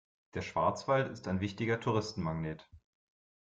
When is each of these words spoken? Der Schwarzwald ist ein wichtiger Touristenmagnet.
Der 0.33 0.41
Schwarzwald 0.41 1.11
ist 1.11 1.27
ein 1.27 1.41
wichtiger 1.41 1.79
Touristenmagnet. 1.79 2.67